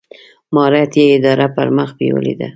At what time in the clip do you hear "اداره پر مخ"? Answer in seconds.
1.15-1.89